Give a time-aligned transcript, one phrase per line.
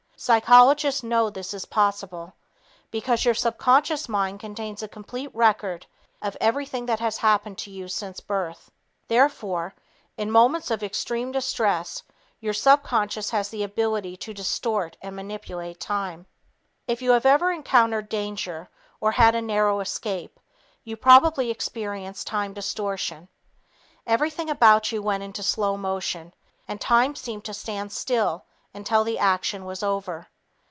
[0.23, 2.35] Psychologists know this is possible,
[2.91, 5.87] because your subconscious mind contains a complete record
[6.21, 8.69] of everything that has happened to you since birth.
[9.07, 9.73] Therefore,
[10.17, 12.03] in moments of extreme distress
[12.39, 16.27] your subconscious has the ability to distort and manipulate time.
[16.87, 20.39] If you have ever encountered danger or had a narrow escape,
[20.83, 23.27] you probably experienced time distortion.
[24.05, 26.31] Everything about you went into slow motion,
[26.67, 30.25] and time seemed to stand still until the action was over.